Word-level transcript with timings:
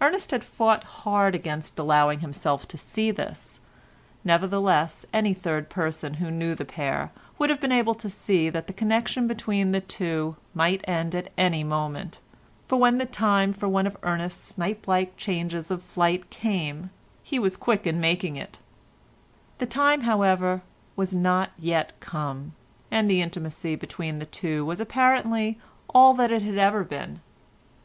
Ernest 0.00 0.30
had 0.30 0.44
fought 0.44 0.84
hard 1.02 1.34
against 1.34 1.76
allowing 1.80 2.20
himself 2.20 2.68
to 2.68 2.76
see 2.78 3.10
this, 3.10 3.58
nevertheless 4.22 5.04
any 5.12 5.34
third 5.34 5.68
person 5.68 6.14
who 6.22 6.30
knew 6.30 6.54
the 6.54 6.64
pair 6.64 7.10
would 7.40 7.50
have 7.50 7.60
been 7.60 7.72
able 7.72 7.96
to 7.96 8.08
see 8.08 8.48
that 8.50 8.68
the 8.68 8.72
connection 8.72 9.26
between 9.26 9.72
the 9.72 9.80
two 9.80 10.36
might 10.54 10.88
end 10.88 11.12
at 11.12 11.32
any 11.36 11.64
moment, 11.64 12.20
for 12.68 12.76
when 12.76 12.98
the 12.98 13.04
time 13.04 13.52
for 13.52 13.66
one 13.68 13.84
of 13.84 13.96
Ernest's 14.04 14.44
snipe 14.54 14.86
like 14.86 15.16
changes 15.16 15.72
of 15.72 15.82
flight 15.82 16.30
came, 16.30 16.90
he 17.24 17.40
was 17.40 17.56
quick 17.56 17.84
in 17.84 17.98
making 17.98 18.36
it; 18.36 18.58
the 19.58 19.66
time, 19.66 20.02
however, 20.02 20.62
was 20.94 21.12
not 21.16 21.50
yet 21.58 21.98
come, 21.98 22.52
and 22.92 23.10
the 23.10 23.20
intimacy 23.20 23.74
between 23.74 24.20
the 24.20 24.26
two 24.26 24.64
was 24.64 24.80
apparently 24.80 25.58
all 25.92 26.14
that 26.14 26.30
it 26.30 26.42
had 26.42 26.58
ever 26.58 26.84
been. 26.84 27.18